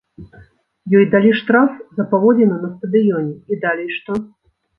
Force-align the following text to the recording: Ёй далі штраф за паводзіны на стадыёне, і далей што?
Ёй 0.99 1.03
далі 1.13 1.31
штраф 1.39 1.75
за 1.99 2.03
паводзіны 2.15 2.57
на 2.63 2.71
стадыёне, 2.79 3.33
і 3.53 3.61
далей 3.69 3.89
што? 3.99 4.11